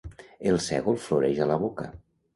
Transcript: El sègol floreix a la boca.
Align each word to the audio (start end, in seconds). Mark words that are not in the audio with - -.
El 0.51 0.57
sègol 0.67 0.97
floreix 1.05 1.43
a 1.45 1.47
la 1.53 1.59
boca. 1.67 1.91